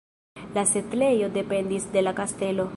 [0.55, 2.69] La setlejo dependis de la kastelo.